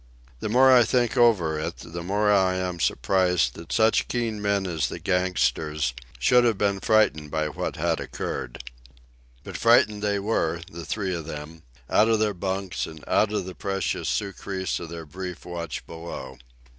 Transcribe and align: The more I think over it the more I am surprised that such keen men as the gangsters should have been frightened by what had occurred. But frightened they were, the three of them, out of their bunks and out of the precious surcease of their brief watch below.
The 0.39 0.49
more 0.49 0.71
I 0.75 0.81
think 0.83 1.15
over 1.15 1.59
it 1.59 1.75
the 1.83 2.01
more 2.01 2.31
I 2.31 2.55
am 2.55 2.79
surprised 2.79 3.53
that 3.53 3.71
such 3.71 4.07
keen 4.07 4.41
men 4.41 4.65
as 4.65 4.87
the 4.87 4.97
gangsters 4.97 5.93
should 6.17 6.43
have 6.43 6.57
been 6.57 6.79
frightened 6.79 7.29
by 7.29 7.49
what 7.49 7.75
had 7.75 7.99
occurred. 7.99 8.63
But 9.43 9.57
frightened 9.57 10.01
they 10.01 10.17
were, 10.17 10.61
the 10.71 10.87
three 10.87 11.13
of 11.13 11.25
them, 11.27 11.61
out 11.87 12.09
of 12.09 12.17
their 12.17 12.33
bunks 12.33 12.87
and 12.87 13.03
out 13.07 13.31
of 13.31 13.45
the 13.45 13.53
precious 13.53 14.09
surcease 14.09 14.79
of 14.79 14.89
their 14.89 15.05
brief 15.05 15.45
watch 15.45 15.85
below. 15.85 16.39